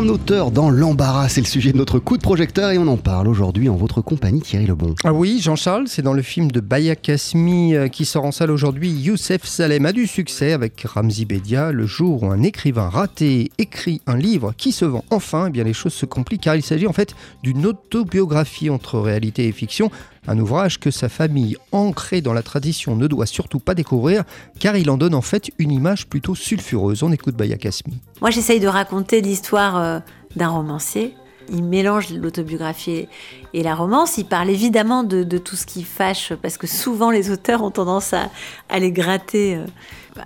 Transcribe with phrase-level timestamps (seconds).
[0.00, 2.96] Un auteur dans l'embarras, c'est le sujet de notre coup de projecteur et on en
[2.96, 4.94] parle aujourd'hui en votre compagnie Thierry Lebon.
[5.04, 8.50] Ah oui, Jean-Charles, c'est dans le film de Baya Kasmi euh, qui sort en salle
[8.50, 8.90] aujourd'hui.
[8.90, 11.70] Youssef Salem a du succès avec Ramzi Bedia.
[11.70, 15.64] Le jour où un écrivain raté écrit un livre qui se vend enfin, eh bien
[15.64, 19.90] les choses se compliquent car il s'agit en fait d'une autobiographie entre réalité et fiction.
[20.28, 24.24] Un ouvrage que sa famille, ancrée dans la tradition, ne doit surtout pas découvrir,
[24.58, 27.02] car il en donne en fait une image plutôt sulfureuse.
[27.02, 27.94] On écoute Baya Kasmi.
[28.20, 30.00] Moi, j'essaye de raconter l'histoire euh,
[30.36, 31.16] d'un romancier.
[31.52, 33.08] Il mélange l'autobiographie
[33.52, 34.16] et la romance.
[34.18, 38.14] Il parle évidemment de, tout ce qui fâche, parce que souvent les auteurs ont tendance
[38.14, 39.64] à, les gratter, euh,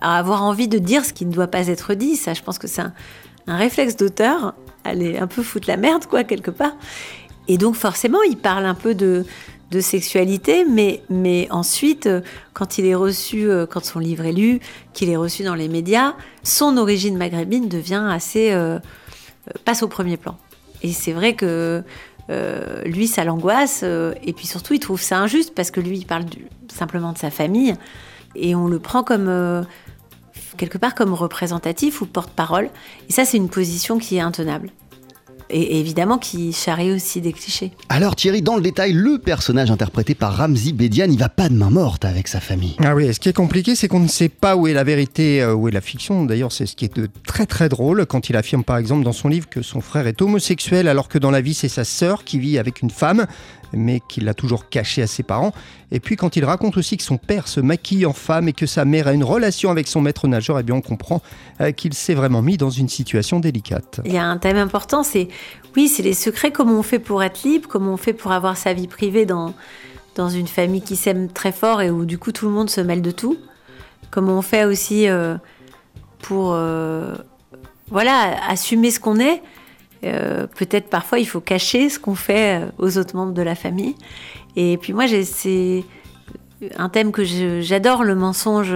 [0.00, 2.16] à avoir envie de dire ce qui ne doit pas être dit.
[2.16, 2.92] Ça, je pense que c'est un,
[3.46, 6.74] réflexe d'auteur, aller un peu foutre la merde, quoi, quelque part.
[7.46, 9.24] Et donc, forcément, il parle un peu de,
[9.80, 12.20] sexualité, mais, ensuite, euh,
[12.52, 14.60] quand il est reçu, quand son livre est lu,
[14.92, 18.52] qu'il est reçu dans les médias, son origine maghrébine devient assez.
[19.64, 20.36] Passe au premier plan.
[20.82, 21.82] Et c'est vrai que
[22.84, 26.24] lui, ça l'angoisse, et puis surtout, il trouve ça injuste parce que lui, il parle
[26.68, 27.74] simplement de sa famille,
[28.34, 29.66] et on le prend comme.
[30.56, 32.70] quelque part comme représentatif ou porte-parole.
[33.08, 34.70] Et ça, c'est une position qui est intenable
[35.52, 37.72] et évidemment qui charrie aussi des clichés.
[37.88, 41.54] Alors Thierry, dans le détail, le personnage interprété par Ramzi Bedian, il va pas de
[41.54, 42.76] main morte avec sa famille.
[42.82, 45.42] Ah oui, ce qui est compliqué, c'est qu'on ne sait pas où est la vérité,
[45.42, 46.24] euh, où est la fiction.
[46.24, 49.12] D'ailleurs, c'est ce qui est de très très drôle quand il affirme par exemple dans
[49.12, 52.24] son livre que son frère est homosexuel alors que dans la vie c'est sa sœur
[52.24, 53.26] qui vit avec une femme
[53.72, 55.52] mais qu'il l'a toujours caché à ses parents.
[55.90, 58.66] Et puis quand il raconte aussi que son père se maquille en femme et que
[58.66, 61.22] sa mère a une relation avec son maître nageur, eh bien on comprend
[61.60, 64.00] euh, qu'il s'est vraiment mis dans une situation délicate.
[64.04, 65.28] Il y a un thème important, c'est
[65.76, 68.56] oui, c'est les secrets, comment on fait pour être libre, comment on fait pour avoir
[68.56, 69.54] sa vie privée dans,
[70.14, 72.80] dans une famille qui s'aime très fort et où du coup tout le monde se
[72.80, 73.36] mêle de tout.
[74.10, 75.36] Comment on fait aussi euh,
[76.20, 77.14] pour euh,
[77.88, 79.42] voilà, assumer ce qu'on est
[80.04, 83.54] euh, peut-être parfois il faut cacher ce qu'on fait euh, aux autres membres de la
[83.54, 83.94] famille.
[84.56, 85.84] Et puis moi, c'est
[86.76, 88.72] un thème que j'adore, le mensonge.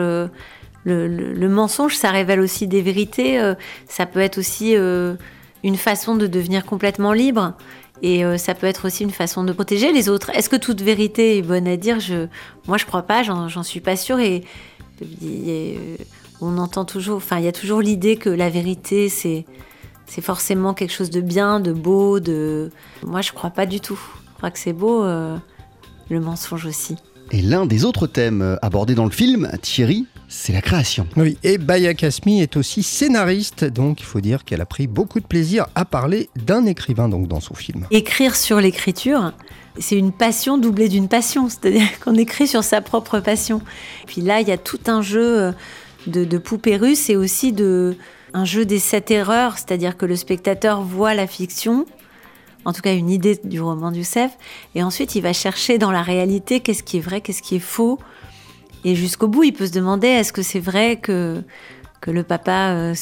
[0.85, 3.41] Le, mensonge, ça révèle aussi des vérités.
[3.41, 3.55] Euh,
[3.89, 7.55] ça peut être aussi une façon de devenir complètement libre.
[8.03, 10.29] Et ça peut être aussi une façon de protéger les autres.
[10.31, 11.99] Est-ce que toute vérité est bonne à dire?
[11.99, 12.27] Je,
[12.67, 14.19] Moi, je crois pas, j'en suis pas sûre.
[14.21, 14.45] Et
[16.41, 19.45] on entend toujours, enfin, il y a toujours l'idée que la vérité, c'est
[20.07, 22.71] c'est forcément quelque chose de bien, de beau, de...
[23.05, 23.99] Moi, je crois pas du tout.
[24.33, 25.37] Je crois que c'est beau, euh,
[26.11, 26.97] le mensonge aussi.
[27.33, 31.07] Et l'un des autres thèmes abordés dans le film, Thierry, c'est la création.
[31.17, 35.21] Oui, et Baya Kasmi est aussi scénariste, donc il faut dire qu'elle a pris beaucoup
[35.21, 37.87] de plaisir à parler d'un écrivain donc dans son film.
[37.91, 39.33] Écrire sur l'écriture,
[39.79, 43.61] c'est une passion doublée d'une passion, c'est-à-dire qu'on écrit sur sa propre passion.
[44.07, 45.53] Puis là, il y a tout un jeu euh,
[46.07, 47.97] de, de poupées russes et aussi de,
[48.35, 51.87] un jeu des sept erreurs, c'est-à-dire que le spectateur voit la fiction,
[52.65, 54.33] en tout cas une idée du roman d'Youssef,
[54.75, 57.61] et ensuite il va chercher dans la réalité qu'est-ce qui est vrai, qu'est-ce qui est
[57.61, 57.99] faux.
[58.85, 61.43] Et jusqu'au bout, il peut se demander est-ce que c'est vrai que,
[62.01, 62.95] que le papa euh,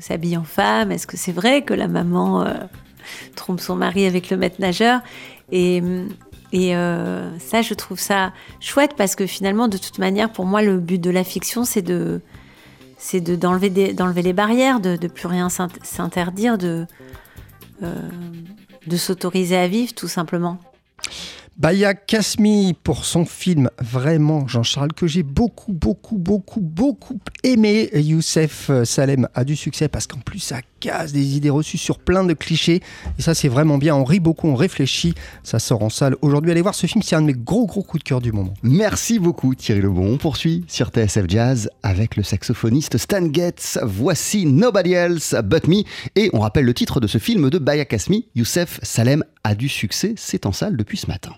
[0.00, 0.92] s'habille en femme?
[0.92, 2.54] Est-ce que c'est vrai que la maman euh,
[3.34, 5.00] trompe son mari avec le maître nageur?
[5.52, 5.82] Et,
[6.52, 10.62] et euh, ça, je trouve ça chouette parce que finalement, de toute manière, pour moi,
[10.62, 12.20] le but de la fiction, c'est de,
[12.98, 13.70] c'est d'enlever
[14.22, 16.86] les barrières, de, de plus rien s'interdire, de,
[17.82, 18.08] euh,
[18.86, 20.58] de s'autoriser à vivre tout simplement.
[21.58, 27.88] Baya Kasmi pour son film vraiment Jean-Charles que j'ai beaucoup beaucoup beaucoup beaucoup aimé.
[27.94, 32.24] Youssef Salem a du succès parce qu'en plus ça casse des idées reçues sur plein
[32.24, 32.82] de clichés.
[33.18, 33.96] Et ça c'est vraiment bien.
[33.96, 35.14] On rit beaucoup on réfléchit.
[35.44, 36.50] Ça sort en salle aujourd'hui.
[36.50, 38.52] Allez voir ce film c'est un de mes gros gros coups de cœur du moment.
[38.62, 40.12] Merci beaucoup Thierry Lebon.
[40.12, 43.78] On poursuit sur TSF Jazz avec le saxophoniste Stan Getz.
[43.82, 45.84] Voici Nobody Else But Me.
[46.16, 49.68] Et on rappelle le titre de ce film de Baya Kasmi Youssef Salem a du
[49.68, 51.32] succès c'est en salle depuis ce matin